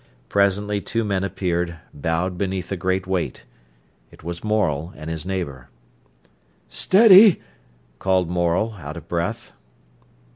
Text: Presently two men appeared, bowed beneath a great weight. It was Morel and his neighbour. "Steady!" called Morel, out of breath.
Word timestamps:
Presently 0.29 0.81
two 0.81 1.03
men 1.03 1.23
appeared, 1.23 1.77
bowed 1.93 2.35
beneath 2.35 2.71
a 2.71 2.75
great 2.75 3.05
weight. 3.05 3.45
It 4.09 4.23
was 4.23 4.43
Morel 4.43 4.91
and 4.97 5.11
his 5.11 5.27
neighbour. 5.27 5.69
"Steady!" 6.69 7.39
called 7.99 8.27
Morel, 8.27 8.77
out 8.79 8.97
of 8.97 9.07
breath. 9.07 9.53